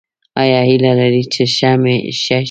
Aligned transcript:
ایا 0.41 0.59
هیله 0.69 0.91
لرئ 0.99 1.23
چې 1.33 1.43
ښه 1.55 1.71
شئ؟ 2.23 2.39